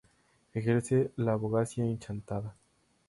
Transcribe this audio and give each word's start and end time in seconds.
Ejerce 0.55 1.11
la 1.15 1.33
abogacía 1.33 1.85
en 1.85 1.99
Chantada. 1.99 2.55